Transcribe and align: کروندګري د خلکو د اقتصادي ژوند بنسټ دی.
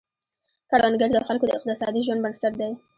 کروندګري 0.69 1.11
د 1.15 1.19
خلکو 1.27 1.45
د 1.47 1.51
اقتصادي 1.57 2.01
ژوند 2.05 2.23
بنسټ 2.25 2.53
دی. 2.59 2.71